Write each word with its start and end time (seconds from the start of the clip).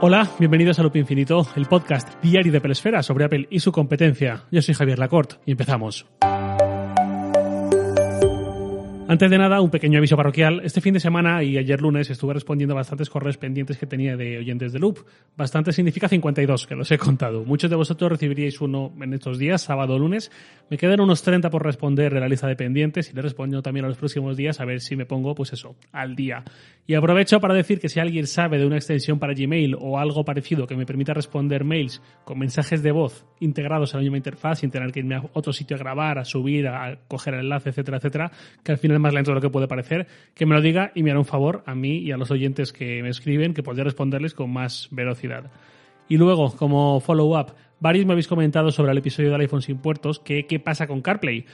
Hola, 0.00 0.30
bienvenidos 0.38 0.78
a 0.78 0.84
Loop 0.84 0.94
Infinito, 0.94 1.44
el 1.56 1.66
podcast 1.66 2.22
diario 2.22 2.52
de 2.52 2.60
Pelesfera 2.60 3.02
sobre 3.02 3.24
Apple 3.24 3.48
y 3.50 3.58
su 3.58 3.72
competencia. 3.72 4.44
Yo 4.48 4.62
soy 4.62 4.74
Javier 4.74 4.96
Lacorte 4.96 5.38
y 5.44 5.50
empezamos. 5.50 6.06
Antes 9.10 9.30
de 9.30 9.38
nada, 9.38 9.62
un 9.62 9.70
pequeño 9.70 9.98
aviso 9.98 10.18
parroquial. 10.18 10.60
Este 10.62 10.82
fin 10.82 10.92
de 10.92 11.00
semana 11.00 11.42
y 11.42 11.56
ayer 11.56 11.80
lunes 11.80 12.10
estuve 12.10 12.34
respondiendo 12.34 12.74
a 12.74 12.76
bastantes 12.76 13.08
correos 13.08 13.38
pendientes 13.38 13.78
que 13.78 13.86
tenía 13.86 14.18
de 14.18 14.36
oyentes 14.36 14.70
de 14.70 14.78
Loop. 14.78 14.98
Bastante 15.34 15.72
significa 15.72 16.08
52, 16.08 16.66
que 16.66 16.74
los 16.76 16.90
he 16.92 16.98
contado. 16.98 17.42
Muchos 17.42 17.70
de 17.70 17.76
vosotros 17.76 18.12
recibiríais 18.12 18.60
uno 18.60 18.92
en 19.00 19.14
estos 19.14 19.38
días, 19.38 19.62
sábado 19.62 19.94
o 19.94 19.98
lunes. 19.98 20.30
Me 20.70 20.76
quedan 20.76 21.00
unos 21.00 21.22
30 21.22 21.48
por 21.48 21.64
responder 21.64 22.12
de 22.12 22.20
la 22.20 22.28
lista 22.28 22.46
de 22.46 22.54
pendientes 22.54 23.10
y 23.10 23.14
le 23.14 23.22
respondo 23.22 23.62
también 23.62 23.86
a 23.86 23.88
los 23.88 23.96
próximos 23.96 24.36
días 24.36 24.60
a 24.60 24.66
ver 24.66 24.80
si 24.80 24.96
me 24.96 25.06
pongo, 25.06 25.34
pues 25.34 25.54
eso, 25.54 25.76
al 25.92 26.14
día. 26.14 26.44
Y 26.86 26.94
aprovecho 26.94 27.40
para 27.40 27.54
decir 27.54 27.80
que 27.80 27.88
si 27.88 28.00
alguien 28.00 28.26
sabe 28.26 28.58
de 28.58 28.66
una 28.66 28.76
extensión 28.76 29.18
para 29.18 29.32
Gmail 29.32 29.74
o 29.78 29.98
algo 29.98 30.26
parecido 30.26 30.66
que 30.66 30.76
me 30.76 30.84
permita 30.84 31.14
responder 31.14 31.64
mails 31.64 32.02
con 32.24 32.38
mensajes 32.38 32.82
de 32.82 32.92
voz 32.92 33.24
integrados 33.40 33.94
a 33.94 33.96
la 33.96 34.02
misma 34.02 34.18
interfaz 34.18 34.58
sin 34.58 34.70
tener 34.70 34.92
que 34.92 35.00
irme 35.00 35.14
a 35.14 35.22
otro 35.32 35.54
sitio 35.54 35.74
a 35.76 35.78
grabar, 35.78 36.18
a 36.18 36.26
subir, 36.26 36.68
a 36.68 36.98
coger 37.08 37.32
el 37.32 37.40
enlace, 37.40 37.70
etcétera, 37.70 37.96
etcétera, 37.96 38.30
que 38.62 38.72
al 38.72 38.78
final 38.78 38.98
más 38.98 39.14
lento 39.14 39.30
de 39.30 39.36
lo 39.36 39.40
que 39.40 39.50
puede 39.50 39.68
parecer, 39.68 40.06
que 40.34 40.44
me 40.44 40.54
lo 40.54 40.60
diga 40.60 40.92
y 40.94 41.02
me 41.02 41.10
hará 41.10 41.18
un 41.18 41.24
favor 41.24 41.62
a 41.64 41.74
mí 41.74 41.98
y 41.98 42.12
a 42.12 42.18
los 42.18 42.30
oyentes 42.30 42.74
que 42.74 43.02
me 43.02 43.08
escriben, 43.08 43.54
que 43.54 43.62
podría 43.62 43.84
responderles 43.84 44.34
con 44.34 44.52
más 44.52 44.88
velocidad. 44.90 45.50
Y 46.08 46.16
luego, 46.16 46.54
como 46.56 47.00
follow-up, 47.00 47.52
varios 47.80 48.06
me 48.06 48.12
habéis 48.12 48.28
comentado 48.28 48.70
sobre 48.70 48.92
el 48.92 48.98
episodio 48.98 49.30
del 49.30 49.42
iPhone 49.42 49.62
sin 49.62 49.78
puertos, 49.78 50.18
que 50.18 50.46
qué 50.46 50.58
pasa 50.58 50.86
con 50.86 51.02
CarPlay. 51.02 51.44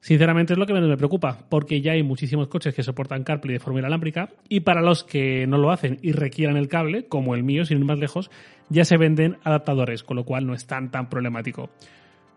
Sinceramente 0.00 0.52
es 0.52 0.58
lo 0.58 0.66
que 0.66 0.74
menos 0.74 0.90
me 0.90 0.98
preocupa, 0.98 1.46
porque 1.48 1.80
ya 1.80 1.92
hay 1.92 2.02
muchísimos 2.02 2.48
coches 2.48 2.74
que 2.74 2.82
soportan 2.82 3.24
CarPlay 3.24 3.54
de 3.54 3.60
forma 3.60 3.78
inalámbrica 3.78 4.28
y 4.50 4.60
para 4.60 4.82
los 4.82 5.02
que 5.02 5.46
no 5.46 5.56
lo 5.56 5.70
hacen 5.70 5.98
y 6.02 6.12
requieran 6.12 6.58
el 6.58 6.68
cable, 6.68 7.06
como 7.06 7.34
el 7.34 7.42
mío, 7.42 7.64
sin 7.64 7.78
ir 7.78 7.84
más 7.86 7.98
lejos, 7.98 8.30
ya 8.68 8.84
se 8.84 8.98
venden 8.98 9.38
adaptadores, 9.44 10.02
con 10.02 10.18
lo 10.18 10.24
cual 10.24 10.46
no 10.46 10.52
es 10.52 10.66
tan 10.66 10.90
tan 10.90 11.08
problemático. 11.08 11.70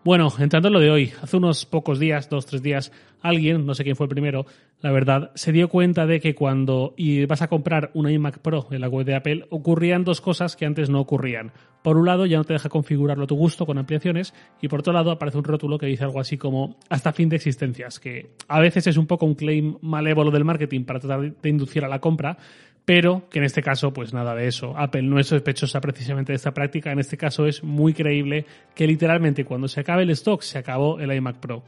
Bueno, 0.04 0.32
entrando 0.38 0.68
en 0.68 0.74
lo 0.74 0.80
de 0.80 0.90
hoy, 0.90 1.12
hace 1.20 1.36
unos 1.36 1.66
pocos 1.66 1.98
días, 1.98 2.30
dos, 2.30 2.46
tres 2.46 2.62
días, 2.62 2.92
alguien, 3.20 3.66
no 3.66 3.74
sé 3.74 3.82
quién 3.82 3.96
fue 3.96 4.04
el 4.04 4.10
primero, 4.10 4.46
la 4.80 4.92
verdad, 4.92 5.32
se 5.34 5.50
dio 5.50 5.68
cuenta 5.68 6.06
de 6.06 6.20
que 6.20 6.36
cuando 6.36 6.94
vas 7.28 7.42
a 7.42 7.48
comprar 7.48 7.90
un 7.94 8.08
iMac 8.08 8.38
Pro 8.38 8.68
en 8.70 8.80
la 8.80 8.88
web 8.88 9.04
de 9.04 9.16
Apple, 9.16 9.46
ocurrían 9.50 10.04
dos 10.04 10.20
cosas 10.20 10.54
que 10.54 10.66
antes 10.66 10.88
no 10.88 11.00
ocurrían. 11.00 11.52
Por 11.82 11.96
un 11.96 12.06
lado, 12.06 12.26
ya 12.26 12.38
no 12.38 12.44
te 12.44 12.52
deja 12.52 12.68
configurarlo 12.68 13.24
a 13.24 13.26
tu 13.26 13.34
gusto 13.34 13.66
con 13.66 13.76
ampliaciones, 13.76 14.34
y 14.62 14.68
por 14.68 14.80
otro 14.80 14.92
lado, 14.92 15.10
aparece 15.10 15.36
un 15.36 15.44
rótulo 15.44 15.78
que 15.78 15.86
dice 15.86 16.04
algo 16.04 16.20
así 16.20 16.38
como 16.38 16.76
hasta 16.88 17.12
fin 17.12 17.28
de 17.28 17.36
existencias, 17.36 17.98
que 17.98 18.30
a 18.46 18.60
veces 18.60 18.86
es 18.86 18.96
un 18.96 19.08
poco 19.08 19.26
un 19.26 19.34
claim 19.34 19.78
malévolo 19.82 20.30
del 20.30 20.44
marketing 20.44 20.84
para 20.84 21.00
tratar 21.00 21.34
de 21.34 21.48
inducir 21.48 21.84
a 21.84 21.88
la 21.88 21.98
compra, 21.98 22.38
pero 22.88 23.28
que 23.28 23.38
en 23.38 23.44
este 23.44 23.60
caso, 23.60 23.92
pues 23.92 24.14
nada 24.14 24.34
de 24.34 24.46
eso. 24.46 24.72
Apple 24.74 25.02
no 25.02 25.20
es 25.20 25.26
sospechosa 25.26 25.78
precisamente 25.78 26.32
de 26.32 26.36
esta 26.36 26.54
práctica. 26.54 26.90
En 26.90 26.98
este 26.98 27.18
caso 27.18 27.44
es 27.44 27.62
muy 27.62 27.92
creíble 27.92 28.46
que 28.74 28.86
literalmente 28.86 29.44
cuando 29.44 29.68
se 29.68 29.80
acabe 29.80 30.04
el 30.04 30.10
stock 30.12 30.40
se 30.40 30.56
acabó 30.56 30.98
el 30.98 31.12
iMac 31.12 31.36
Pro. 31.36 31.62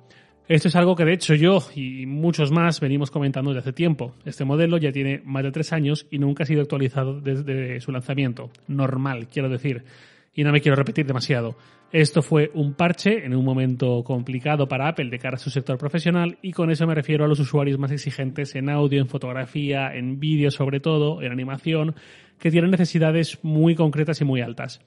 Esto 0.49 0.69
es 0.69 0.77
algo 0.77 0.97
que 0.97 1.05
de 1.05 1.13
hecho 1.13 1.35
yo 1.35 1.63
y 1.75 2.07
muchos 2.07 2.51
más 2.51 2.81
venimos 2.81 3.11
comentando 3.11 3.51
desde 3.51 3.61
hace 3.69 3.75
tiempo. 3.75 4.15
Este 4.25 4.47
modelo 4.47 4.79
ya 4.79 4.93
tiene 4.93 5.21
más 5.27 5.43
de 5.43 5.53
tres 5.53 5.75
años 5.75 6.07
y 6.11 6.19
nunca 6.19 6.45
ha 6.45 6.47
sido 6.47 6.63
actualizado 6.63 7.21
desde 7.21 7.83
su 7.83 7.93
lanzamiento. 7.93 8.49
Normal, 8.67 9.29
quiero 9.29 9.51
decir 9.51 9.85
y 10.35 10.45
no 10.45 10.53
me 10.53 10.61
quiero 10.61 10.77
repetir 10.77 11.07
demasiado. 11.07 11.57
Esto 11.93 12.23
fue 12.23 12.51
un 12.55 12.75
parche 12.75 13.25
en 13.25 13.35
un 13.35 13.45
momento 13.45 14.05
complicado 14.05 14.69
para 14.69 14.87
Apple 14.87 15.11
de 15.11 15.19
cara 15.19 15.35
a 15.35 15.39
su 15.39 15.51
sector 15.51 15.77
profesional 15.77 16.39
y 16.41 16.53
con 16.53 16.71
eso 16.71 16.87
me 16.87 16.95
refiero 16.95 17.25
a 17.25 17.29
los 17.29 17.41
usuarios 17.41 17.79
más 17.79 17.91
exigentes 17.91 18.55
en 18.55 18.71
audio, 18.71 19.01
en 19.01 19.09
fotografía, 19.09 19.93
en 19.95 20.21
vídeo 20.21 20.51
sobre 20.53 20.79
todo, 20.79 21.21
en 21.21 21.33
animación, 21.33 21.97
que 22.39 22.51
tienen 22.51 22.71
necesidades 22.71 23.41
muy 23.43 23.75
concretas 23.75 24.21
y 24.21 24.25
muy 24.25 24.41
altas. 24.41 24.81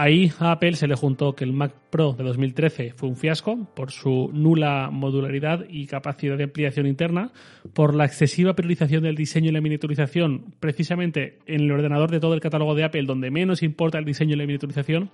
Ahí 0.00 0.30
a 0.38 0.52
Apple 0.52 0.74
se 0.74 0.86
le 0.86 0.94
juntó 0.94 1.34
que 1.34 1.42
el 1.42 1.52
Mac 1.52 1.74
Pro 1.90 2.12
de 2.12 2.22
2013 2.22 2.92
fue 2.94 3.08
un 3.08 3.16
fiasco 3.16 3.66
por 3.74 3.90
su 3.90 4.30
nula 4.32 4.90
modularidad 4.92 5.64
y 5.68 5.88
capacidad 5.88 6.38
de 6.38 6.44
ampliación 6.44 6.86
interna, 6.86 7.32
por 7.72 7.96
la 7.96 8.04
excesiva 8.04 8.54
priorización 8.54 9.02
del 9.02 9.16
diseño 9.16 9.48
y 9.48 9.52
la 9.52 9.60
miniaturización 9.60 10.54
precisamente 10.60 11.40
en 11.46 11.62
el 11.62 11.72
ordenador 11.72 12.12
de 12.12 12.20
todo 12.20 12.34
el 12.34 12.40
catálogo 12.40 12.76
de 12.76 12.84
Apple 12.84 13.06
donde 13.06 13.32
menos 13.32 13.64
importa 13.64 13.98
el 13.98 14.04
diseño 14.04 14.34
y 14.34 14.38
la 14.38 14.46
miniaturización, 14.46 15.10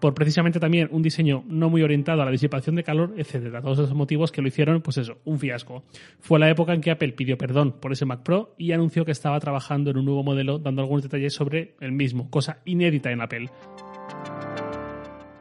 por 0.00 0.12
precisamente 0.12 0.60
también 0.60 0.90
un 0.92 1.00
diseño 1.00 1.42
no 1.46 1.70
muy 1.70 1.82
orientado 1.82 2.20
a 2.20 2.26
la 2.26 2.30
disipación 2.30 2.76
de 2.76 2.84
calor, 2.84 3.14
etcétera. 3.16 3.62
Todos 3.62 3.78
esos 3.78 3.94
motivos 3.94 4.32
que 4.32 4.42
lo 4.42 4.48
hicieron, 4.48 4.82
pues 4.82 4.98
eso, 4.98 5.16
un 5.24 5.38
fiasco. 5.38 5.84
Fue 6.18 6.38
la 6.38 6.50
época 6.50 6.74
en 6.74 6.82
que 6.82 6.90
Apple 6.90 7.12
pidió 7.12 7.38
perdón 7.38 7.76
por 7.80 7.92
ese 7.92 8.04
Mac 8.04 8.22
Pro 8.22 8.54
y 8.58 8.72
anunció 8.72 9.06
que 9.06 9.12
estaba 9.12 9.40
trabajando 9.40 9.90
en 9.90 9.96
un 9.96 10.04
nuevo 10.04 10.22
modelo, 10.22 10.58
dando 10.58 10.82
algunos 10.82 11.04
detalles 11.04 11.32
sobre 11.32 11.74
el 11.80 11.92
mismo, 11.92 12.28
cosa 12.28 12.58
inédita 12.66 13.10
en 13.10 13.22
Apple. 13.22 13.48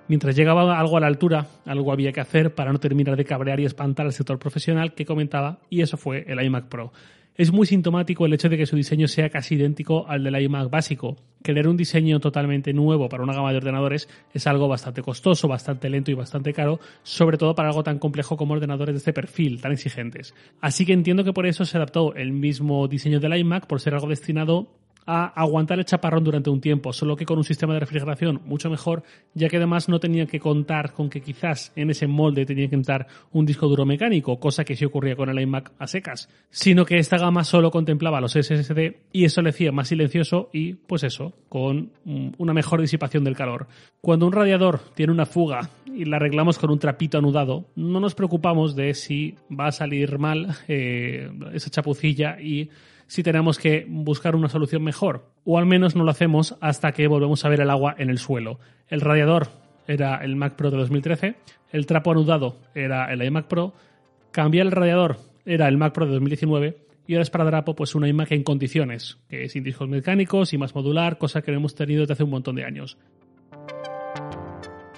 Mientras 0.10 0.36
llegaba 0.36 0.80
algo 0.80 0.98
a 0.98 1.00
la 1.00 1.06
altura, 1.06 1.46
algo 1.68 1.92
había 1.92 2.12
que 2.12 2.20
hacer 2.20 2.56
para 2.56 2.72
no 2.72 2.80
terminar 2.80 3.16
de 3.16 3.26
cabrear 3.26 3.60
y 3.60 3.66
espantar 3.66 4.08
al 4.08 4.12
sector 4.12 4.40
profesional 4.40 4.96
que 4.96 5.06
comentaba, 5.06 5.60
y 5.70 5.82
eso 5.82 5.98
fue 5.98 6.26
el 6.28 6.44
iMac 6.44 6.66
Pro. 6.66 6.92
Es 7.36 7.54
muy 7.54 7.68
sintomático 7.68 8.26
el 8.26 8.34
hecho 8.34 8.50
de 8.50 8.58
que 8.58 8.66
su 8.66 8.76
diseño 8.76 9.08
sea 9.08 9.30
casi 9.30 9.54
idéntico 9.54 10.08
al 10.08 10.24
del 10.24 10.42
iMac 10.42 10.72
básico. 10.72 11.16
Querer 11.44 11.68
un 11.68 11.78
diseño 11.78 12.20
totalmente 12.20 12.74
nuevo 12.74 13.08
para 13.08 13.22
una 13.22 13.36
gama 13.36 13.52
de 13.52 13.58
ordenadores 13.58 14.10
es 14.34 14.48
algo 14.48 14.68
bastante 14.68 15.04
costoso, 15.04 15.48
bastante 15.48 15.92
lento 15.92 16.10
y 16.10 16.16
bastante 16.16 16.54
caro, 16.54 16.80
sobre 17.04 17.38
todo 17.38 17.54
para 17.54 17.70
algo 17.70 17.84
tan 17.84 18.00
complejo 18.00 18.36
como 18.36 18.56
ordenadores 18.56 18.96
de 18.96 18.98
este 18.98 19.14
perfil, 19.14 19.62
tan 19.62 19.74
exigentes. 19.74 20.34
Así 20.60 20.88
que 20.88 20.94
entiendo 20.94 21.24
que 21.24 21.34
por 21.34 21.46
eso 21.46 21.66
se 21.66 21.78
adaptó 21.78 22.16
el 22.16 22.32
mismo 22.32 22.88
diseño 22.88 23.20
del 23.20 23.38
iMac, 23.38 23.68
por 23.68 23.80
ser 23.80 23.94
algo 23.94 24.08
destinado 24.08 24.70
a 25.06 25.26
aguantar 25.42 25.80
el 25.80 25.86
chaparrón 25.86 26.24
durante 26.24 26.50
un 26.50 26.62
tiempo, 26.62 26.94
solo 26.94 27.16
que 27.16 27.26
con 27.26 27.38
un 27.38 27.44
sistema 27.44 27.74
de 27.74 27.80
refrigeración 27.80 28.42
mucho 28.46 28.70
mejor, 28.70 29.04
ya 29.34 29.48
que 29.48 29.58
además 29.58 29.90
no 29.90 30.00
tenían 30.00 30.28
que 30.28 30.40
contar 30.40 30.94
con 30.94 31.10
que 31.10 31.22
quizás 31.22 31.72
en 31.76 31.90
ese 31.90 32.08
molde 32.08 32.46
tenía 32.46 32.70
que 32.70 32.76
entrar 32.76 33.08
un 33.32 33.46
disco 33.46 33.68
duro 33.68 33.86
mecánico, 33.86 34.40
cosa 34.40 34.64
que 34.64 34.76
sí 34.76 34.86
ocurría 34.86 35.16
con 35.16 35.30
el 35.30 35.40
iMac 35.40 35.72
a 35.80 35.88
secas, 35.88 36.30
sino 36.50 36.86
que 36.86 36.98
esta 36.98 37.18
gama 37.18 37.44
solo 37.44 37.72
contemplaba 37.72 38.22
los 38.22 38.34
SSD 38.34 38.98
y 39.12 39.26
eso 39.26 39.42
le 39.42 39.50
hacía 39.50 39.72
más 39.72 39.88
silencioso 39.88 40.50
y, 40.54 40.74
pues 40.74 41.04
eso, 41.04 41.34
con 41.50 41.92
una 42.38 42.54
mejor 42.54 42.82
disipación 42.82 43.24
del 43.24 43.36
calor. 43.36 43.68
Cuando 44.02 44.28
un 44.28 44.34
radiador 44.34 44.80
tiene 44.94 45.12
una 45.12 45.26
fuga 45.26 45.70
y 45.86 46.06
la 46.06 46.18
arreglamos 46.18 46.60
con 46.60 46.72
un 46.72 46.80
trapito 46.80 47.18
anudado, 47.18 47.66
no 47.76 48.00
nos 48.00 48.16
preocupamos 48.16 48.76
de 48.76 48.94
si 48.94 49.36
va 49.50 49.68
a 49.68 49.72
salir 49.72 50.20
mal 50.20 50.56
eh, 50.68 51.32
esa 51.54 51.70
chapucilla 51.70 52.40
y 52.40 52.70
si 53.10 53.24
tenemos 53.24 53.58
que 53.58 53.86
buscar 53.90 54.36
una 54.36 54.50
solución 54.50 54.84
mejor. 54.84 55.26
O 55.44 55.58
al 55.58 55.66
menos 55.66 55.96
no 55.96 56.04
lo 56.04 56.12
hacemos 56.12 56.56
hasta 56.62 56.92
que 56.92 57.08
volvemos 57.08 57.44
a 57.44 57.50
ver 57.50 57.60
el 57.60 57.72
agua 57.72 57.96
en 57.98 58.12
el 58.12 58.20
suelo. 58.20 58.60
El 58.88 59.02
radiador 59.02 59.48
era 59.88 60.24
el 60.24 60.36
Mac 60.36 60.56
Pro 60.56 60.70
de 60.70 60.78
2013, 60.78 61.36
el 61.72 61.88
trapo 61.88 62.12
anudado 62.12 62.58
era 62.76 63.12
el 63.12 63.24
iMac 63.24 63.48
Pro, 63.48 63.74
cambiar 64.30 64.68
el 64.68 64.72
radiador 64.72 65.18
era 65.44 65.68
el 65.68 65.78
Mac 65.78 65.94
Pro 65.94 66.06
de 66.06 66.14
2019 66.14 66.78
y 67.08 67.16
ahora 67.16 67.24
es 67.24 67.32
para 67.32 67.46
Drapo 67.46 67.76
pues 67.76 67.96
una 67.96 68.08
iMac 68.08 68.32
en 68.32 68.44
condiciones, 68.44 69.18
que 69.28 69.46
es 69.46 69.54
sin 69.54 69.64
discos 69.64 69.90
mecánicos 69.90 70.54
y 70.54 70.60
más 70.60 70.76
modular, 70.76 71.18
cosa 71.18 71.42
que 71.42 71.52
no 71.52 71.58
hemos 71.58 71.74
tenido 71.74 72.02
desde 72.02 72.14
hace 72.14 72.24
un 72.24 72.30
montón 72.30 72.56
de 72.56 72.66
años. 72.66 73.00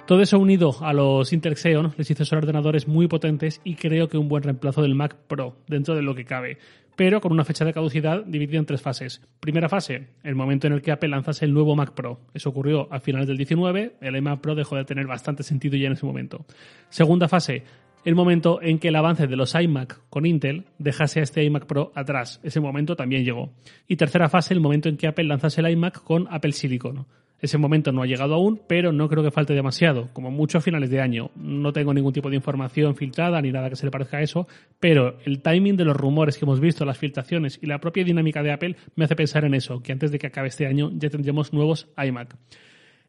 Todo 0.06 0.20
eso 0.20 0.38
unido 0.38 0.76
a 0.82 0.92
los 0.92 1.32
Intel 1.32 1.56
Xeon 1.56 1.94
les 1.96 2.10
hizo 2.10 2.26
ser 2.26 2.36
ordenadores 2.36 2.86
muy 2.86 3.06
potentes 3.06 3.62
y 3.64 3.76
creo 3.76 4.08
que 4.08 4.18
un 4.18 4.28
buen 4.28 4.42
reemplazo 4.42 4.82
del 4.82 4.94
Mac 4.94 5.16
Pro 5.26 5.56
dentro 5.68 5.94
de 5.94 6.02
lo 6.02 6.14
que 6.14 6.26
cabe 6.26 6.58
pero 6.96 7.20
con 7.20 7.32
una 7.32 7.44
fecha 7.44 7.64
de 7.64 7.72
caducidad 7.72 8.24
dividida 8.24 8.58
en 8.58 8.66
tres 8.66 8.82
fases. 8.82 9.22
Primera 9.40 9.68
fase, 9.68 10.08
el 10.22 10.34
momento 10.34 10.66
en 10.66 10.74
el 10.74 10.82
que 10.82 10.92
Apple 10.92 11.08
lanzase 11.08 11.44
el 11.44 11.52
nuevo 11.52 11.74
Mac 11.74 11.92
Pro. 11.92 12.20
Eso 12.34 12.50
ocurrió 12.50 12.92
a 12.92 13.00
finales 13.00 13.28
del 13.28 13.36
19, 13.36 13.96
el 14.00 14.16
iMac 14.16 14.40
Pro 14.40 14.54
dejó 14.54 14.76
de 14.76 14.84
tener 14.84 15.06
bastante 15.06 15.42
sentido 15.42 15.76
ya 15.76 15.86
en 15.86 15.94
ese 15.94 16.06
momento. 16.06 16.44
Segunda 16.88 17.28
fase, 17.28 17.64
el 18.04 18.14
momento 18.14 18.60
en 18.60 18.78
que 18.78 18.88
el 18.88 18.96
avance 18.96 19.26
de 19.26 19.36
los 19.36 19.54
iMac 19.54 20.00
con 20.10 20.26
Intel 20.26 20.64
dejase 20.78 21.20
a 21.20 21.22
este 21.22 21.44
iMac 21.44 21.66
Pro 21.66 21.92
atrás. 21.94 22.40
Ese 22.42 22.60
momento 22.60 22.96
también 22.96 23.24
llegó. 23.24 23.52
Y 23.86 23.96
tercera 23.96 24.28
fase, 24.28 24.54
el 24.54 24.60
momento 24.60 24.88
en 24.88 24.96
que 24.96 25.06
Apple 25.06 25.24
lanzase 25.24 25.60
el 25.60 25.70
iMac 25.70 26.02
con 26.02 26.26
Apple 26.30 26.52
Silicon. 26.52 27.06
Ese 27.42 27.58
momento 27.58 27.90
no 27.90 28.02
ha 28.02 28.06
llegado 28.06 28.34
aún, 28.34 28.60
pero 28.68 28.92
no 28.92 29.08
creo 29.08 29.24
que 29.24 29.32
falte 29.32 29.52
demasiado, 29.52 30.08
como 30.12 30.30
mucho 30.30 30.58
a 30.58 30.60
finales 30.60 30.90
de 30.90 31.00
año. 31.00 31.32
No 31.34 31.72
tengo 31.72 31.92
ningún 31.92 32.12
tipo 32.12 32.30
de 32.30 32.36
información 32.36 32.94
filtrada 32.94 33.42
ni 33.42 33.50
nada 33.50 33.68
que 33.68 33.74
se 33.74 33.84
le 33.84 33.90
parezca 33.90 34.18
a 34.18 34.22
eso, 34.22 34.46
pero 34.78 35.18
el 35.24 35.42
timing 35.42 35.76
de 35.76 35.84
los 35.84 35.96
rumores 35.96 36.38
que 36.38 36.44
hemos 36.44 36.60
visto, 36.60 36.84
las 36.84 36.98
filtraciones 36.98 37.58
y 37.60 37.66
la 37.66 37.80
propia 37.80 38.04
dinámica 38.04 38.44
de 38.44 38.52
Apple 38.52 38.76
me 38.94 39.06
hace 39.06 39.16
pensar 39.16 39.44
en 39.44 39.54
eso, 39.54 39.82
que 39.82 39.90
antes 39.90 40.12
de 40.12 40.20
que 40.20 40.28
acabe 40.28 40.48
este 40.48 40.68
año 40.68 40.92
ya 40.94 41.10
tendremos 41.10 41.52
nuevos 41.52 41.88
iMac. 41.96 42.36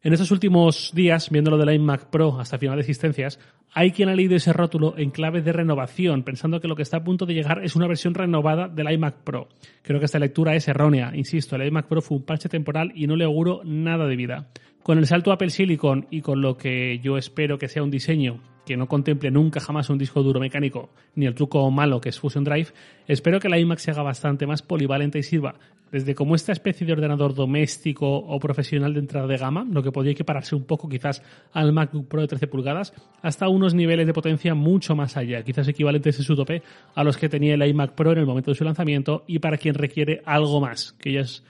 En 0.04 0.12
estos 0.12 0.30
últimos 0.32 0.90
días, 0.94 1.30
viendo 1.30 1.50
lo 1.50 1.56
del 1.56 1.76
iMac 1.76 2.10
Pro 2.10 2.38
hasta 2.38 2.58
final 2.58 2.76
de 2.76 2.82
existencias, 2.82 3.40
hay 3.72 3.90
quien 3.90 4.10
ha 4.10 4.14
leído 4.14 4.36
ese 4.36 4.52
rótulo 4.52 4.98
en 4.98 5.10
clave 5.10 5.40
de 5.40 5.50
renovación, 5.50 6.24
pensando 6.24 6.60
que 6.60 6.68
lo 6.68 6.76
que 6.76 6.82
está 6.82 6.98
a 6.98 7.04
punto 7.04 7.24
de 7.24 7.32
llegar 7.32 7.64
es 7.64 7.74
una 7.74 7.86
versión 7.86 8.12
renovada 8.12 8.68
del 8.68 8.92
iMac 8.92 9.24
Pro. 9.24 9.48
Creo 9.80 10.00
que 10.00 10.04
esta 10.04 10.18
lectura 10.18 10.54
es 10.54 10.68
errónea. 10.68 11.12
Insisto, 11.14 11.56
el 11.56 11.66
iMac 11.68 11.86
Pro 11.86 12.02
fue 12.02 12.18
un 12.18 12.24
parche 12.24 12.50
temporal 12.50 12.92
y 12.94 13.06
no 13.06 13.16
le 13.16 13.24
auguro 13.24 13.62
nada 13.64 14.06
de 14.06 14.16
vida. 14.16 14.48
Con 14.84 14.98
el 14.98 15.06
salto 15.06 15.32
Apple 15.32 15.48
Silicon 15.48 16.06
y 16.10 16.20
con 16.20 16.42
lo 16.42 16.58
que 16.58 16.98
yo 16.98 17.16
espero 17.16 17.56
que 17.56 17.68
sea 17.68 17.82
un 17.82 17.90
diseño 17.90 18.42
que 18.66 18.76
no 18.76 18.86
contemple 18.86 19.30
nunca 19.30 19.58
jamás 19.58 19.88
un 19.88 19.96
disco 19.96 20.22
duro 20.22 20.40
mecánico 20.40 20.90
ni 21.14 21.24
el 21.24 21.34
truco 21.34 21.70
malo 21.70 22.02
que 22.02 22.10
es 22.10 22.20
Fusion 22.20 22.44
Drive, 22.44 22.68
espero 23.08 23.40
que 23.40 23.48
la 23.48 23.58
iMac 23.58 23.78
se 23.78 23.92
haga 23.92 24.02
bastante 24.02 24.46
más 24.46 24.60
polivalente 24.60 25.18
y 25.18 25.22
sirva. 25.22 25.54
Desde 25.90 26.14
como 26.14 26.34
esta 26.34 26.52
especie 26.52 26.86
de 26.86 26.92
ordenador 26.92 27.34
doméstico 27.34 28.06
o 28.06 28.38
profesional 28.38 28.92
de 28.92 29.00
entrada 29.00 29.26
de 29.26 29.38
gama, 29.38 29.66
lo 29.70 29.82
que 29.82 29.90
podría 29.90 30.12
equipararse 30.12 30.54
un 30.54 30.64
poco 30.64 30.86
quizás 30.86 31.22
al 31.54 31.72
MacBook 31.72 32.06
Pro 32.06 32.20
de 32.20 32.28
13 32.28 32.46
pulgadas, 32.48 32.92
hasta 33.22 33.48
unos 33.48 33.72
niveles 33.72 34.06
de 34.06 34.12
potencia 34.12 34.54
mucho 34.54 34.94
más 34.94 35.16
allá, 35.16 35.42
quizás 35.44 35.66
equivalentes 35.66 36.18
en 36.18 36.24
su 36.26 36.36
tope 36.36 36.62
a 36.94 37.02
los 37.04 37.16
que 37.16 37.30
tenía 37.30 37.54
el 37.54 37.66
iMac 37.66 37.94
Pro 37.94 38.12
en 38.12 38.18
el 38.18 38.26
momento 38.26 38.50
de 38.50 38.56
su 38.56 38.64
lanzamiento 38.64 39.24
y 39.26 39.38
para 39.38 39.56
quien 39.56 39.76
requiere 39.76 40.20
algo 40.26 40.60
más, 40.60 40.92
que 40.92 41.14
ya 41.14 41.20
es 41.20 41.42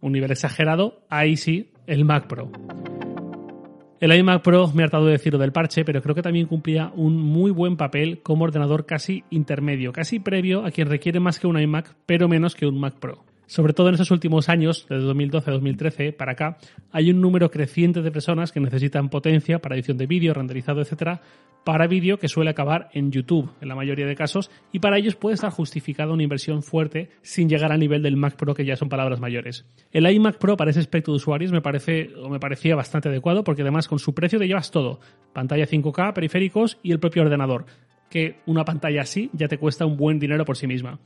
un 0.00 0.12
nivel 0.12 0.30
exagerado, 0.30 1.02
ahí 1.10 1.36
sí, 1.36 1.68
el 1.88 2.04
Mac 2.04 2.26
Pro. 2.26 2.52
El 3.98 4.12
iMac 4.12 4.42
Pro 4.42 4.70
me 4.74 4.82
ha 4.82 4.84
hartado 4.84 5.06
de 5.06 5.12
decirlo 5.12 5.40
del 5.40 5.52
parche, 5.52 5.84
pero 5.84 6.00
creo 6.02 6.14
que 6.14 6.22
también 6.22 6.46
cumplía 6.46 6.92
un 6.94 7.16
muy 7.16 7.50
buen 7.50 7.76
papel 7.76 8.20
como 8.22 8.44
ordenador 8.44 8.86
casi 8.86 9.24
intermedio, 9.30 9.92
casi 9.92 10.20
previo 10.20 10.64
a 10.64 10.70
quien 10.70 10.88
requiere 10.88 11.18
más 11.18 11.40
que 11.40 11.48
un 11.48 11.58
iMac, 11.58 11.96
pero 12.06 12.28
menos 12.28 12.54
que 12.54 12.66
un 12.66 12.78
Mac 12.78 12.94
Pro. 13.00 13.24
Sobre 13.48 13.72
todo 13.72 13.88
en 13.88 13.94
estos 13.94 14.10
últimos 14.10 14.50
años, 14.50 14.86
desde 14.90 15.04
2012 15.04 15.48
a 15.50 15.52
2013 15.54 16.12
para 16.12 16.32
acá, 16.32 16.58
hay 16.92 17.10
un 17.10 17.22
número 17.22 17.50
creciente 17.50 18.02
de 18.02 18.10
personas 18.10 18.52
que 18.52 18.60
necesitan 18.60 19.08
potencia 19.08 19.58
para 19.58 19.74
edición 19.74 19.96
de 19.96 20.06
vídeo, 20.06 20.34
renderizado, 20.34 20.82
etcétera, 20.82 21.22
para 21.64 21.86
vídeo 21.86 22.18
que 22.18 22.28
suele 22.28 22.50
acabar 22.50 22.90
en 22.92 23.10
YouTube 23.10 23.50
en 23.62 23.68
la 23.68 23.74
mayoría 23.74 24.06
de 24.06 24.14
casos 24.14 24.50
y 24.70 24.80
para 24.80 24.98
ellos 24.98 25.16
puede 25.16 25.34
estar 25.34 25.50
justificada 25.50 26.12
una 26.12 26.22
inversión 26.22 26.62
fuerte 26.62 27.08
sin 27.22 27.48
llegar 27.48 27.72
al 27.72 27.80
nivel 27.80 28.02
del 28.02 28.18
Mac 28.18 28.36
Pro 28.36 28.54
que 28.54 28.66
ya 28.66 28.76
son 28.76 28.90
palabras 28.90 29.18
mayores. 29.18 29.64
El 29.92 30.06
iMac 30.06 30.36
Pro 30.36 30.58
para 30.58 30.70
ese 30.70 30.80
aspecto 30.80 31.10
de 31.10 31.16
usuarios 31.16 31.50
me 31.50 31.62
parece 31.62 32.10
o 32.22 32.28
me 32.28 32.38
parecía 32.38 32.76
bastante 32.76 33.08
adecuado 33.08 33.44
porque 33.44 33.62
además 33.62 33.88
con 33.88 33.98
su 33.98 34.14
precio 34.14 34.38
te 34.38 34.46
llevas 34.46 34.70
todo, 34.70 35.00
pantalla 35.32 35.66
5K, 35.66 36.12
periféricos 36.12 36.78
y 36.82 36.92
el 36.92 37.00
propio 37.00 37.22
ordenador, 37.22 37.64
que 38.10 38.40
una 38.44 38.66
pantalla 38.66 39.00
así 39.00 39.30
ya 39.32 39.48
te 39.48 39.56
cuesta 39.56 39.86
un 39.86 39.96
buen 39.96 40.18
dinero 40.18 40.44
por 40.44 40.58
sí 40.58 40.66
misma. 40.66 40.98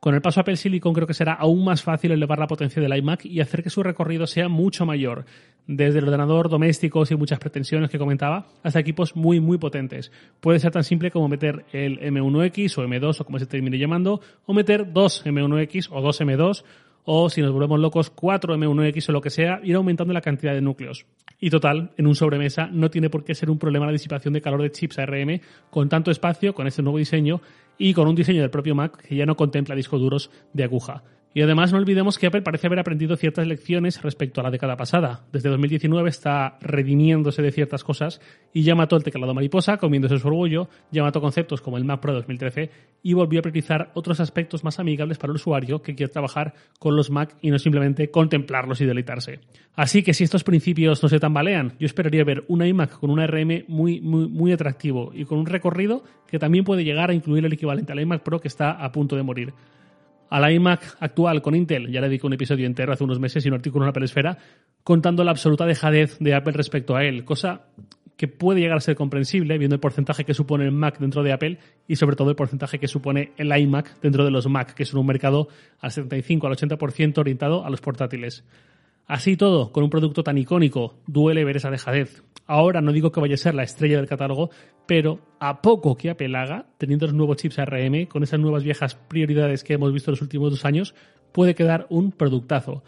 Con 0.00 0.14
el 0.14 0.22
paso 0.22 0.40
a 0.40 0.42
Apple 0.42 0.56
Silicon 0.56 0.94
creo 0.94 1.06
que 1.06 1.12
será 1.12 1.34
aún 1.34 1.62
más 1.62 1.82
fácil 1.82 2.10
elevar 2.12 2.38
la 2.38 2.46
potencia 2.46 2.80
del 2.80 2.96
iMac 2.96 3.26
y 3.26 3.40
hacer 3.40 3.62
que 3.62 3.68
su 3.68 3.82
recorrido 3.82 4.26
sea 4.26 4.48
mucho 4.48 4.86
mayor, 4.86 5.26
desde 5.66 5.98
el 5.98 6.06
ordenador 6.06 6.48
doméstico 6.48 7.04
sin 7.04 7.18
muchas 7.18 7.38
pretensiones 7.38 7.90
que 7.90 7.98
comentaba, 7.98 8.46
hasta 8.62 8.80
equipos 8.80 9.14
muy 9.14 9.40
muy 9.40 9.58
potentes. 9.58 10.10
Puede 10.40 10.58
ser 10.58 10.72
tan 10.72 10.84
simple 10.84 11.10
como 11.10 11.28
meter 11.28 11.66
el 11.72 12.00
M1X 12.00 12.78
o 12.78 12.84
M2 12.84 13.20
o 13.20 13.24
como 13.26 13.38
se 13.38 13.44
termine 13.44 13.76
llamando, 13.76 14.22
o 14.46 14.54
meter 14.54 14.90
dos 14.90 15.22
M1X 15.26 15.88
o 15.90 16.00
dos 16.00 16.18
M2 16.22 16.64
o 17.04 17.28
si 17.28 17.42
nos 17.42 17.52
volvemos 17.52 17.78
locos 17.78 18.08
4 18.08 18.56
M1X 18.56 19.10
o 19.10 19.12
lo 19.12 19.20
que 19.20 19.28
sea, 19.28 19.60
ir 19.62 19.76
aumentando 19.76 20.14
la 20.14 20.22
cantidad 20.22 20.54
de 20.54 20.62
núcleos. 20.62 21.04
Y 21.38 21.50
total, 21.50 21.90
en 21.98 22.06
un 22.06 22.14
sobremesa 22.14 22.68
no 22.72 22.90
tiene 22.90 23.10
por 23.10 23.24
qué 23.24 23.34
ser 23.34 23.50
un 23.50 23.58
problema 23.58 23.84
la 23.84 23.92
disipación 23.92 24.32
de 24.32 24.40
calor 24.40 24.62
de 24.62 24.70
chips 24.70 24.98
ARM 24.98 25.40
con 25.68 25.90
tanto 25.90 26.10
espacio, 26.10 26.54
con 26.54 26.66
este 26.66 26.82
nuevo 26.82 26.96
diseño 26.96 27.42
y 27.80 27.94
con 27.94 28.06
un 28.06 28.14
diseño 28.14 28.42
del 28.42 28.50
propio 28.50 28.74
Mac 28.74 28.98
que 28.98 29.16
ya 29.16 29.24
no 29.24 29.36
contempla 29.36 29.74
discos 29.74 30.00
duros 30.00 30.30
de 30.52 30.64
aguja. 30.64 31.02
Y 31.32 31.42
además 31.42 31.70
no 31.70 31.78
olvidemos 31.78 32.18
que 32.18 32.26
Apple 32.26 32.42
parece 32.42 32.66
haber 32.66 32.80
aprendido 32.80 33.16
ciertas 33.16 33.46
lecciones 33.46 34.02
respecto 34.02 34.40
a 34.40 34.44
la 34.44 34.50
década 34.50 34.76
pasada. 34.76 35.26
Desde 35.32 35.48
2019 35.48 36.08
está 36.08 36.58
redimiéndose 36.60 37.40
de 37.40 37.52
ciertas 37.52 37.84
cosas 37.84 38.20
y 38.52 38.62
ya 38.62 38.74
mató 38.74 38.96
el 38.96 39.04
teclado 39.04 39.32
mariposa, 39.32 39.76
comiéndose 39.76 40.18
su 40.18 40.26
orgullo, 40.26 40.68
ya 40.90 41.04
mató 41.04 41.20
conceptos 41.20 41.60
como 41.60 41.76
el 41.76 41.84
Mac 41.84 42.00
Pro 42.00 42.12
2013 42.14 42.70
y 43.04 43.14
volvió 43.14 43.38
a 43.38 43.42
priorizar 43.42 43.92
otros 43.94 44.18
aspectos 44.18 44.64
más 44.64 44.80
amigables 44.80 45.18
para 45.18 45.30
el 45.30 45.36
usuario 45.36 45.82
que 45.82 45.94
quiere 45.94 46.12
trabajar 46.12 46.54
con 46.80 46.96
los 46.96 47.10
Mac 47.10 47.36
y 47.40 47.50
no 47.50 47.60
simplemente 47.60 48.10
contemplarlos 48.10 48.80
y 48.80 48.86
deleitarse. 48.86 49.38
Así 49.76 50.02
que 50.02 50.14
si 50.14 50.24
estos 50.24 50.42
principios 50.42 51.00
no 51.00 51.08
se 51.08 51.20
tambalean, 51.20 51.74
yo 51.78 51.86
esperaría 51.86 52.24
ver 52.24 52.44
una 52.48 52.66
iMac 52.66 52.98
con 52.98 53.08
un 53.08 53.20
ARM 53.20 53.64
muy, 53.68 54.00
muy, 54.00 54.28
muy 54.28 54.50
atractivo 54.50 55.12
y 55.14 55.26
con 55.26 55.38
un 55.38 55.46
recorrido 55.46 56.02
que 56.26 56.40
también 56.40 56.64
puede 56.64 56.82
llegar 56.82 57.10
a 57.10 57.14
incluir 57.14 57.44
el 57.44 57.52
equivalente 57.52 57.92
al 57.92 58.00
iMac 58.00 58.24
Pro 58.24 58.40
que 58.40 58.48
está 58.48 58.72
a 58.72 58.90
punto 58.90 59.14
de 59.14 59.22
morir 59.22 59.54
a 60.30 60.40
la 60.40 60.50
iMac 60.50 60.96
actual 61.00 61.42
con 61.42 61.54
Intel, 61.54 61.90
ya 61.90 62.00
le 62.00 62.08
dedico 62.08 62.26
un 62.26 62.32
episodio 62.32 62.66
entero 62.66 62.92
hace 62.92 63.04
unos 63.04 63.18
meses 63.20 63.44
y 63.44 63.48
un 63.48 63.54
artículo 63.54 63.84
en 63.84 63.88
la 63.88 63.92
Pelesfera, 63.92 64.38
contando 64.82 65.24
la 65.24 65.32
absoluta 65.32 65.66
dejadez 65.66 66.18
de 66.20 66.34
Apple 66.34 66.52
respecto 66.52 66.96
a 66.96 67.04
él, 67.04 67.24
cosa 67.24 67.66
que 68.16 68.28
puede 68.28 68.60
llegar 68.60 68.76
a 68.76 68.80
ser 68.80 68.96
comprensible 68.96 69.56
viendo 69.56 69.74
el 69.74 69.80
porcentaje 69.80 70.24
que 70.24 70.34
supone 70.34 70.64
el 70.64 70.72
Mac 70.72 70.98
dentro 70.98 71.22
de 71.22 71.32
Apple 71.32 71.58
y 71.88 71.96
sobre 71.96 72.16
todo 72.16 72.28
el 72.28 72.36
porcentaje 72.36 72.78
que 72.78 72.86
supone 72.86 73.32
el 73.38 73.50
iMac 73.50 73.98
dentro 74.00 74.24
de 74.24 74.30
los 74.30 74.46
Mac, 74.46 74.74
que 74.74 74.82
es 74.82 74.92
un 74.92 75.06
mercado 75.06 75.48
al 75.80 75.90
75 75.90 76.46
al 76.46 76.54
80% 76.54 77.18
orientado 77.18 77.64
a 77.64 77.70
los 77.70 77.80
portátiles. 77.80 78.44
Así 79.10 79.36
todo, 79.36 79.72
con 79.72 79.82
un 79.82 79.90
producto 79.90 80.22
tan 80.22 80.38
icónico, 80.38 80.94
duele 81.08 81.44
ver 81.44 81.56
esa 81.56 81.68
dejadez. 81.68 82.22
Ahora 82.46 82.80
no 82.80 82.92
digo 82.92 83.10
que 83.10 83.18
vaya 83.18 83.34
a 83.34 83.38
ser 83.38 83.56
la 83.56 83.64
estrella 83.64 83.96
del 83.96 84.06
catálogo, 84.06 84.50
pero 84.86 85.18
a 85.40 85.62
poco 85.62 85.96
que 85.96 86.10
Apple 86.10 86.38
haga, 86.38 86.66
teniendo 86.78 87.06
los 87.06 87.14
nuevos 87.16 87.38
chips 87.38 87.58
ARM, 87.58 88.06
con 88.06 88.22
esas 88.22 88.38
nuevas 88.38 88.62
viejas 88.62 88.94
prioridades 88.94 89.64
que 89.64 89.72
hemos 89.72 89.92
visto 89.92 90.12
los 90.12 90.22
últimos 90.22 90.52
dos 90.52 90.64
años, 90.64 90.94
puede 91.32 91.56
quedar 91.56 91.88
un 91.90 92.12
productazo. 92.12 92.84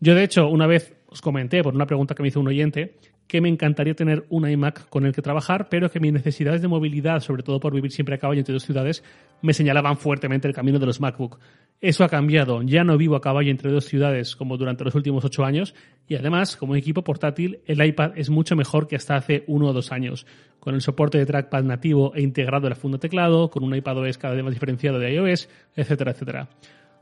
Yo, 0.00 0.16
de 0.16 0.24
hecho, 0.24 0.48
una 0.48 0.66
vez 0.66 0.96
os 1.06 1.22
comenté 1.22 1.62
por 1.62 1.72
una 1.72 1.86
pregunta 1.86 2.16
que 2.16 2.22
me 2.22 2.30
hizo 2.30 2.40
un 2.40 2.48
oyente 2.48 2.96
que 3.30 3.40
me 3.40 3.48
encantaría 3.48 3.94
tener 3.94 4.26
un 4.28 4.50
iMac 4.50 4.88
con 4.88 5.06
el 5.06 5.12
que 5.12 5.22
trabajar, 5.22 5.68
pero 5.68 5.88
que 5.88 6.00
mis 6.00 6.12
necesidades 6.12 6.62
de 6.62 6.66
movilidad, 6.66 7.20
sobre 7.20 7.44
todo 7.44 7.60
por 7.60 7.72
vivir 7.72 7.92
siempre 7.92 8.16
a 8.16 8.18
caballo 8.18 8.40
entre 8.40 8.52
dos 8.52 8.64
ciudades, 8.64 9.04
me 9.40 9.54
señalaban 9.54 9.98
fuertemente 9.98 10.48
el 10.48 10.54
camino 10.54 10.80
de 10.80 10.86
los 10.86 11.00
MacBook. 11.00 11.38
Eso 11.80 12.02
ha 12.02 12.08
cambiado. 12.08 12.60
Ya 12.62 12.82
no 12.82 12.98
vivo 12.98 13.14
a 13.14 13.20
caballo 13.20 13.52
entre 13.52 13.70
dos 13.70 13.84
ciudades 13.84 14.34
como 14.34 14.56
durante 14.56 14.82
los 14.82 14.96
últimos 14.96 15.24
ocho 15.24 15.44
años 15.44 15.76
y 16.08 16.16
además, 16.16 16.56
como 16.56 16.74
equipo 16.74 17.04
portátil, 17.04 17.60
el 17.66 17.86
iPad 17.86 18.14
es 18.16 18.30
mucho 18.30 18.56
mejor 18.56 18.88
que 18.88 18.96
hasta 18.96 19.14
hace 19.14 19.44
uno 19.46 19.68
o 19.68 19.72
dos 19.72 19.92
años. 19.92 20.26
Con 20.58 20.74
el 20.74 20.80
soporte 20.80 21.16
de 21.16 21.24
trackpad 21.24 21.62
nativo 21.62 22.12
e 22.16 22.22
integrado 22.22 22.66
en 22.66 22.70
la 22.70 22.76
funda 22.76 22.98
teclado, 22.98 23.48
con 23.48 23.62
un 23.62 23.76
iPad 23.76 23.98
OS 23.98 24.18
cada 24.18 24.34
vez 24.34 24.42
más 24.42 24.54
diferenciado 24.54 24.98
de 24.98 25.14
iOS, 25.14 25.48
etcétera, 25.76 26.10
etcétera. 26.10 26.48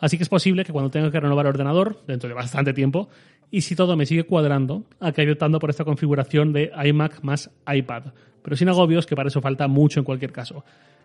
Así 0.00 0.16
que 0.16 0.22
es 0.22 0.28
posible 0.28 0.64
que 0.64 0.72
cuando 0.72 0.90
tenga 0.90 1.10
que 1.10 1.20
renovar 1.20 1.46
el 1.46 1.50
ordenador, 1.50 2.02
dentro 2.06 2.28
de 2.28 2.34
bastante 2.34 2.72
tiempo, 2.72 3.08
y 3.50 3.62
si 3.62 3.74
todo 3.74 3.96
me 3.96 4.06
sigue 4.06 4.24
cuadrando, 4.24 4.84
acabe 5.00 5.32
optando 5.32 5.58
por 5.58 5.70
esta 5.70 5.84
configuración 5.84 6.52
de 6.52 6.70
iMac 6.84 7.22
más 7.22 7.50
iPad. 7.66 8.12
Pero 8.42 8.56
sin 8.56 8.68
agobios, 8.68 9.06
que 9.06 9.16
para 9.16 9.28
eso 9.28 9.40
falta 9.40 9.66
mucho 9.68 10.00
en 10.00 10.04
cualquier 10.04 10.32
caso. 10.32 10.64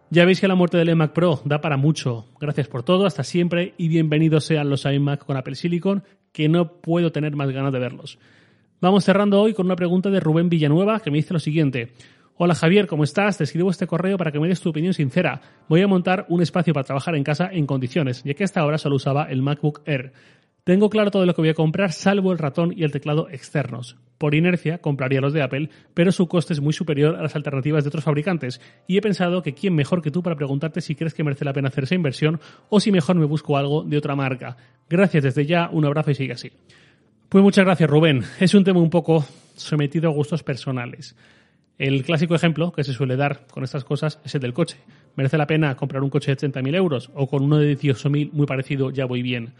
Ya 0.10 0.26
veis 0.26 0.40
que 0.40 0.48
la 0.48 0.56
muerte 0.56 0.78
del 0.78 0.90
iMac 0.90 1.14
Pro 1.14 1.42
da 1.46 1.62
para 1.62 1.78
mucho. 1.78 2.26
Gracias 2.40 2.68
por 2.68 2.84
todo, 2.84 3.06
hasta 3.06 3.24
siempre 3.24 3.74
y 3.78 3.88
bienvenidos 3.88 4.46
sean 4.46 4.70
los 4.70 4.86
iMac 4.86 5.26
con 5.26 5.38
Apple 5.38 5.56
Silicon, 5.56 6.04
que 6.32 6.50
no 6.50 6.74
puedo 6.74 7.12
tener 7.12 7.36
más 7.36 7.50
ganas 7.50 7.74
de 7.74 7.80
verlos. 7.80 8.20
Vamos 8.82 9.06
cerrando 9.06 9.42
hoy 9.42 9.54
con 9.54 9.66
una 9.66 9.78
pregunta 9.78 10.10
de 10.10 10.20
Rubén 10.20 10.50
Villanueva 10.50 11.00
que 11.00 11.10
me 11.10 11.18
dice 11.18 11.34
lo 11.34 11.40
siguiente. 11.40 11.94
Hola 12.36 12.56
Javier, 12.56 12.88
¿cómo 12.88 13.04
estás? 13.04 13.38
Te 13.38 13.44
escribo 13.44 13.70
este 13.70 13.86
correo 13.86 14.18
para 14.18 14.32
que 14.32 14.40
me 14.40 14.48
des 14.48 14.60
tu 14.60 14.70
opinión 14.70 14.96
sincera. 14.96 15.40
Voy 15.70 15.84
a 15.84 15.88
montar 15.88 16.26
un 16.30 16.42
espacio 16.42 16.74
para 16.74 16.84
trabajar 16.84 17.16
en 17.16 17.24
casa 17.24 17.48
en 17.52 17.68
condiciones, 17.68 18.24
ya 18.24 18.34
que 18.34 18.44
hasta 18.44 18.60
ahora 18.60 18.80
solo 18.80 18.96
usaba 18.96 19.26
el 19.26 19.44
MacBook 19.44 19.84
Air. 19.86 20.14
Tengo 20.64 20.90
claro 20.90 21.12
todo 21.12 21.28
lo 21.28 21.36
que 21.36 21.44
voy 21.44 21.50
a 21.50 21.54
comprar, 21.54 21.92
salvo 21.92 22.32
el 22.32 22.40
ratón 22.40 22.74
y 22.76 22.86
el 22.86 22.92
teclado 22.92 23.30
externos. 23.30 23.98
Por 24.18 24.34
inercia, 24.34 24.80
compraría 24.80 25.22
los 25.22 25.32
de 25.32 25.44
Apple, 25.44 25.70
pero 25.94 26.12
su 26.12 26.28
coste 26.28 26.54
es 26.54 26.60
muy 26.60 26.74
superior 26.74 27.18
a 27.18 27.22
las 27.22 27.36
alternativas 27.36 27.84
de 27.84 27.90
otros 27.90 28.04
fabricantes, 28.04 28.60
y 28.88 28.98
he 28.98 29.02
pensado 29.02 29.44
que 29.44 29.54
quién 29.54 29.76
mejor 29.76 30.02
que 30.02 30.10
tú 30.10 30.24
para 30.24 30.36
preguntarte 30.36 30.82
si 30.82 30.96
crees 30.96 31.14
que 31.14 31.24
merece 31.24 31.46
la 31.46 31.54
pena 31.54 31.68
hacer 31.68 31.84
esa 31.84 31.94
inversión 31.94 32.40
o 32.70 32.80
si 32.80 32.92
mejor 32.92 33.16
me 33.16 33.26
busco 33.26 33.58
algo 33.58 33.84
de 33.84 33.98
otra 33.98 34.16
marca. 34.16 34.58
Gracias 34.90 35.24
desde 35.24 35.46
ya, 35.46 35.70
un 35.72 35.86
abrazo 35.86 36.10
y 36.10 36.16
sigue 36.16 36.34
así. 36.34 36.52
Pues 37.30 37.44
muchas 37.44 37.64
gracias, 37.64 37.88
Rubén. 37.88 38.24
Es 38.40 38.56
un 38.56 38.64
tema 38.64 38.80
un 38.80 38.90
poco 38.90 39.24
sometido 39.56 40.10
a 40.10 40.14
gustos 40.14 40.42
personales. 40.42 41.16
El 41.78 42.04
clásico 42.04 42.36
ejemplo 42.36 42.72
que 42.72 42.84
se 42.84 42.94
suele 42.94 43.16
dar 43.16 43.48
con 43.48 43.64
estas 43.64 43.84
cosas 43.84 44.20
es 44.24 44.36
el 44.36 44.42
del 44.42 44.54
coche. 44.54 44.78
¿Merece 45.16 45.38
la 45.38 45.48
pena 45.48 45.76
comprar 45.76 46.04
un 46.04 46.10
coche 46.10 46.36
de 46.36 46.38
30.000 46.38 46.76
euros 46.76 47.12
o 47.16 47.28
con 47.28 47.44
uno 47.44 47.58
de 47.58 47.78
18.000 47.78 48.32
muy 48.32 48.46
parecido 48.46 48.92
ya 48.92 49.06
voy 49.06 49.22
bien? 49.22 49.54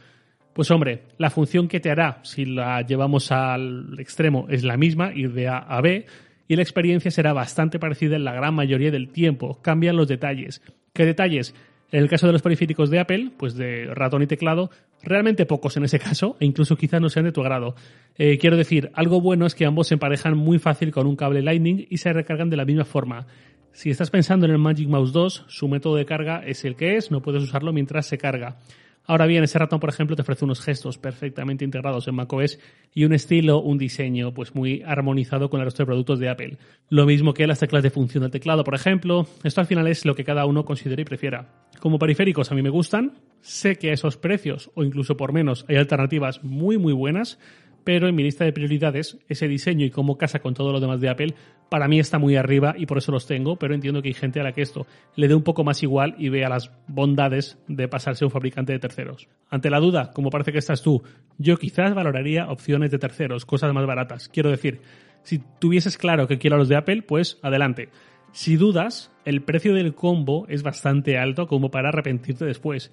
Pues 0.54 0.70
hombre, 0.70 1.04
la 1.18 1.32
función 1.32 1.68
que 1.68 1.80
te 1.80 1.90
hará 1.90 2.20
si 2.24 2.46
la 2.46 2.82
llevamos 2.84 3.32
al 3.32 3.96
extremo 3.98 4.46
es 4.50 4.64
la 4.64 4.78
misma, 4.78 5.12
ir 5.14 5.34
de 5.34 5.48
A 5.48 5.58
a 5.58 5.82
B, 5.82 6.06
y 6.48 6.56
la 6.56 6.62
experiencia 6.62 7.10
será 7.10 7.34
bastante 7.34 7.80
parecida 7.80 8.16
en 8.16 8.24
la 8.24 8.34
gran 8.34 8.54
mayoría 8.54 8.92
del 8.92 9.10
tiempo. 9.10 9.60
Cambian 9.64 9.96
los 9.96 10.08
detalles. 10.08 10.62
¿Qué 10.94 11.06
detalles? 11.06 11.56
En 11.94 12.02
el 12.02 12.10
caso 12.10 12.26
de 12.26 12.34
los 12.34 12.42
periféricos 12.42 12.90
de 12.90 13.00
Apple, 13.00 13.30
pues 13.38 13.54
de 13.54 13.86
ratón 13.94 14.24
y 14.24 14.26
teclado, 14.26 14.72
realmente 15.04 15.46
pocos 15.46 15.78
en 15.78 15.84
ese 15.84 16.00
caso, 16.00 16.36
e 16.40 16.46
incluso 16.46 16.76
quizás 16.76 17.00
no 17.00 17.08
sean 17.08 17.26
de 17.26 17.32
tu 17.32 17.42
agrado. 17.42 17.76
Eh, 18.18 18.40
quiero 18.40 18.58
decir, 18.58 18.90
algo 18.96 19.22
bueno 19.22 19.46
es 19.46 19.54
que 19.54 19.68
ambos 19.68 19.90
se 19.90 19.94
emparejan 19.94 20.36
muy 20.36 20.58
fácil 20.58 20.92
con 20.92 21.06
un 21.06 21.16
cable 21.16 21.44
Lightning 21.44 21.86
y 21.88 21.98
se 21.98 22.12
recargan 22.12 22.50
de 22.50 22.58
la 22.58 22.66
misma 22.66 22.84
forma. 22.84 23.28
Si 23.74 23.92
estás 23.92 24.10
pensando 24.10 24.48
en 24.48 24.54
el 24.54 24.58
Magic 24.58 24.90
Mouse 24.90 25.14
2, 25.14 25.46
su 25.48 25.68
método 25.68 25.96
de 25.96 26.06
carga 26.08 26.44
es 26.44 26.66
el 26.66 26.76
que 26.76 26.98
es, 26.98 27.12
no 27.12 27.22
puedes 27.22 27.44
usarlo 27.44 27.72
mientras 27.74 28.08
se 28.08 28.18
carga. 28.18 28.58
Ahora 29.06 29.26
bien, 29.26 29.44
ese 29.44 29.60
ratón, 29.60 29.80
por 29.80 29.90
ejemplo, 29.90 30.16
te 30.16 30.22
ofrece 30.22 30.46
unos 30.46 30.62
gestos 30.62 30.98
perfectamente 30.98 31.66
integrados 31.66 32.08
en 32.08 32.16
macOS 32.16 32.58
y 32.94 33.04
un 33.04 33.14
estilo, 33.14 33.60
un 33.60 33.78
diseño 33.78 34.34
pues 34.34 34.56
muy 34.56 34.82
armonizado 34.86 35.50
con 35.50 35.60
el 35.60 35.66
resto 35.66 35.84
de 35.84 35.88
productos 35.88 36.20
de 36.20 36.30
Apple. 36.30 36.58
Lo 36.90 37.06
mismo 37.06 37.34
que 37.34 37.46
las 37.46 37.60
teclas 37.60 37.84
de 37.84 37.90
función 37.90 38.22
del 38.22 38.32
teclado, 38.32 38.64
por 38.64 38.76
ejemplo. 38.76 39.28
Esto 39.44 39.62
al 39.62 39.68
final 39.68 39.88
es 39.88 40.06
lo 40.06 40.16
que 40.16 40.24
cada 40.24 40.46
uno 40.46 40.64
considere 40.64 41.02
y 41.02 41.06
prefiera. 41.06 41.50
Como 41.80 42.00
periféricos 42.00 42.52
a 42.52 42.56
mí 42.56 42.62
me 42.62 42.70
gustan, 42.70 43.14
sé 43.42 43.76
que 43.76 43.90
a 43.90 43.94
esos 43.94 44.16
precios 44.16 44.72
o 44.74 44.84
incluso 44.84 45.18
por 45.18 45.34
menos 45.34 45.66
hay 45.68 45.76
alternativas 45.76 46.44
muy 46.44 46.78
muy 46.78 46.94
buenas, 46.94 47.40
pero 47.84 48.08
en 48.08 48.16
mi 48.16 48.24
lista 48.24 48.46
de 48.46 48.54
prioridades, 48.54 49.18
ese 49.28 49.48
diseño 49.48 49.86
y 49.86 49.90
cómo 49.90 50.18
casa 50.18 50.40
con 50.40 50.54
todo 50.54 50.72
lo 50.72 50.80
demás 50.80 51.02
de 51.02 51.10
Apple, 51.10 51.34
para 51.70 51.88
mí 51.88 52.00
está 52.00 52.20
muy 52.20 52.36
arriba 52.36 52.76
y 52.78 52.86
por 52.86 52.98
eso 52.98 53.12
los 53.12 53.26
tengo, 53.26 53.58
pero 53.58 53.74
entiendo 53.74 54.02
que 54.02 54.10
hay 54.10 54.14
gente 54.14 54.40
a 54.40 54.44
la 54.44 54.52
que 54.52 54.62
esto 54.62 54.86
le 55.16 55.28
dé 55.28 55.36
un 55.36 55.44
poco 55.44 55.64
más 55.64 55.84
igual 55.84 56.16
y 56.18 56.30
vea 56.30 56.50
las 56.50 56.72
bondades 56.88 57.58
de 57.68 57.88
pasarse 57.88 58.24
a 58.24 58.28
un 58.28 58.32
fabricante 58.32 58.74
de 58.74 58.80
terceros. 58.80 59.28
Ante 59.50 59.70
la 59.70 59.80
duda, 59.80 60.12
como 60.12 60.30
parece 60.30 60.52
que 60.52 60.60
estás 60.60 60.82
tú, 60.82 61.04
yo 61.38 61.58
quizás 61.58 61.94
valoraría 61.94 62.50
opciones 62.50 62.92
de 62.92 63.00
terceros, 63.00 63.46
cosas 63.46 63.74
más 63.74 63.86
baratas. 63.86 64.30
Quiero 64.30 64.50
decir, 64.50 64.82
si 65.24 65.42
tuvieses 65.60 65.98
claro 65.98 66.28
que 66.28 66.38
quiero 66.38 66.58
los 66.58 66.70
de 66.70 66.76
Apple, 66.76 67.02
pues 67.02 67.40
adelante. 67.42 67.90
Si 68.34 68.56
dudas, 68.56 69.12
el 69.26 69.44
precio 69.44 69.76
del 69.76 69.94
combo 69.94 70.48
es 70.50 70.64
bastante 70.64 71.18
alto 71.18 71.48
como 71.48 71.70
para 71.70 71.90
arrepentirte 71.90 72.46
después. 72.46 72.92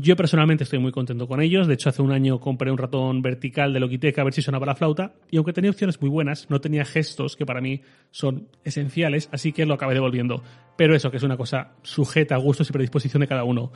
Yo 0.00 0.14
personalmente 0.14 0.62
estoy 0.62 0.78
muy 0.78 0.92
contento 0.92 1.26
con 1.26 1.40
ellos. 1.40 1.66
De 1.66 1.74
hecho, 1.74 1.88
hace 1.88 2.02
un 2.02 2.12
año 2.12 2.38
compré 2.38 2.70
un 2.70 2.78
ratón 2.78 3.20
vertical 3.20 3.72
de 3.72 3.80
Logitech 3.80 4.16
a 4.20 4.22
ver 4.22 4.32
si 4.32 4.42
sonaba 4.42 4.64
la 4.64 4.76
flauta. 4.76 5.14
Y 5.28 5.38
aunque 5.38 5.52
tenía 5.52 5.72
opciones 5.72 6.00
muy 6.00 6.08
buenas, 6.08 6.48
no 6.48 6.60
tenía 6.60 6.84
gestos 6.84 7.34
que 7.34 7.44
para 7.44 7.60
mí 7.60 7.80
son 8.12 8.46
esenciales, 8.62 9.28
así 9.32 9.52
que 9.52 9.66
lo 9.66 9.74
acabé 9.74 9.94
devolviendo. 9.94 10.44
Pero 10.76 10.94
eso, 10.94 11.10
que 11.10 11.16
es 11.16 11.24
una 11.24 11.36
cosa 11.36 11.72
sujeta 11.82 12.36
a 12.36 12.38
gustos 12.38 12.70
y 12.70 12.72
predisposición 12.72 13.22
de 13.22 13.26
cada 13.26 13.42
uno. 13.42 13.72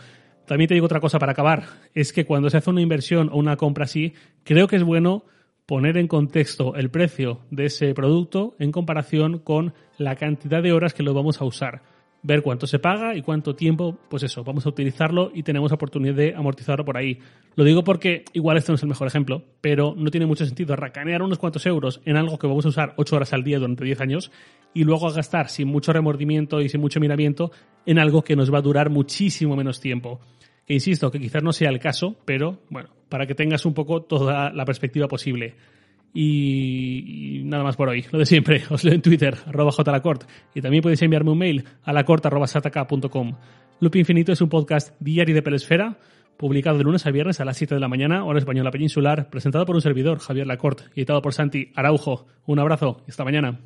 También 0.47 0.69
te 0.69 0.75
digo 0.75 0.87
otra 0.87 1.01
cosa 1.01 1.19
para 1.19 1.33
acabar. 1.33 1.65
Es 1.93 2.13
que 2.13 2.25
cuando 2.25 2.51
se 2.51 2.59
hace 2.59 2.71
una 2.71 2.83
inversión 2.83 3.29
o 3.33 3.39
una 3.39 3.57
compra 3.57 3.87
así, 3.87 4.15
creo 4.45 4.69
que 4.69 4.77
es 4.77 4.85
bueno 4.85 5.25
poner 5.67 5.97
en 5.97 6.07
contexto 6.07 6.77
el 6.77 6.89
precio 6.89 7.41
de 7.51 7.65
ese 7.65 7.95
producto 7.95 8.55
en 8.61 8.71
comparación 8.71 9.41
con 9.41 9.75
la 9.99 10.15
cantidad 10.15 10.63
de 10.63 10.73
horas 10.73 10.95
que 10.95 11.03
lo 11.03 11.15
vamos 11.15 11.41
a 11.41 11.45
usar 11.45 11.83
ver 12.23 12.43
cuánto 12.43 12.67
se 12.67 12.79
paga 12.79 13.17
y 13.17 13.23
cuánto 13.23 13.55
tiempo, 13.55 13.99
pues 14.09 14.23
eso, 14.23 14.45
vamos 14.45 14.65
a 14.65 14.69
utilizarlo 14.69 15.33
y 15.35 15.43
tenemos 15.43 15.73
oportunidad 15.73 16.15
de 16.15 16.35
amortizarlo 16.35 16.85
por 16.85 16.97
ahí. 16.97 17.19
Lo 17.57 17.65
digo 17.65 17.83
porque 17.83 18.25
igual 18.33 18.57
este 18.57 18.71
no 18.71 18.77
es 18.77 18.83
el 18.83 18.89
mejor 18.89 19.09
ejemplo, 19.09 19.43
pero 19.61 19.95
no 19.97 20.11
tiene 20.11 20.27
mucho 20.27 20.47
sentido 20.47 20.77
racanear 20.77 21.23
unos 21.23 21.39
cuantos 21.39 21.67
euros 21.67 22.01
en 22.05 22.17
algo 22.17 22.39
que 22.39 22.47
vamos 22.47 22.65
a 22.65 22.69
usar 22.69 22.95
8 22.97 23.17
horas 23.17 23.33
al 23.33 23.43
día 23.43 23.59
durante 23.59 23.85
10 23.85 24.01
años 24.01 24.31
y 24.73 24.85
luego 24.85 25.11
gastar 25.11 25.49
sin 25.49 25.69
mucho 25.69 25.93
remordimiento 25.93 26.61
y 26.61 26.69
sin 26.69 26.81
mucho 26.81 27.01
miramiento 27.01 27.51
en 27.87 27.99
algo 27.99 28.23
que 28.23 28.37
nos 28.37 28.53
va 28.53 28.59
a 28.59 28.63
durar 28.63 28.89
muchísimo 28.89 29.57
menos 29.57 29.81
tiempo. 29.81 30.21
Que 30.65 30.75
insisto, 30.75 31.11
que 31.11 31.19
quizás 31.19 31.43
no 31.43 31.53
sea 31.53 31.71
el 31.71 31.81
caso, 31.81 32.17
pero 32.25 32.61
bueno, 32.71 32.91
para 33.09 33.27
que 33.27 33.35
tengas 33.35 33.67
un 33.67 33.75
poco 33.75 34.03
toda 34.03 34.53
la 34.53 34.65
perspectiva 34.65 35.09
posible. 35.09 35.55
Y, 36.15 37.43
nada 37.45 37.65
más 37.65 37.77
por 37.77 37.89
hoy. 37.89 38.05
Lo 38.11 38.19
de 38.19 38.27
siempre. 38.27 38.63
Os 38.71 38.85
leo 38.85 38.95
en 38.95 39.03
Twitter, 39.03 39.37
arroba 39.47 39.73
jlacort. 39.73 40.25
Y 40.55 40.61
también 40.61 40.83
podéis 40.83 41.03
enviarme 41.03 41.31
un 41.31 41.39
mail 41.39 41.65
a 41.83 41.93
lacort.sataka.com. 41.93 43.35
Loop 43.81 43.97
Infinito 43.97 44.33
es 44.33 44.41
un 44.41 44.49
podcast 44.49 44.95
diario 45.01 45.35
de 45.35 45.43
Pelesfera, 45.43 45.99
publicado 46.37 46.79
de 46.79 46.85
lunes 46.85 47.05
a 47.07 47.11
viernes 47.11 47.41
a 47.41 47.45
las 47.45 47.57
7 47.57 47.75
de 47.75 47.81
la 47.81 47.89
mañana, 47.89 48.25
hora 48.25 48.39
española 48.39 48.71
peninsular, 48.71 49.29
presentado 49.29 49.67
por 49.67 49.75
un 49.75 49.83
servidor, 49.83 50.21
Javier 50.21 50.47
Lacort, 50.47 50.83
y 50.95 51.01
editado 51.01 51.21
por 51.21 51.35
Santi 51.35 51.73
Araujo. 51.75 52.27
Un 52.47 52.61
abrazo 52.61 53.03
y 53.07 53.11
hasta 53.11 53.25
mañana. 53.25 53.61